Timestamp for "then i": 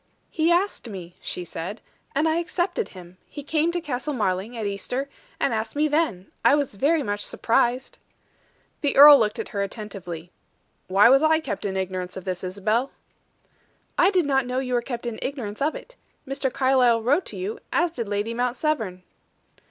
5.87-6.55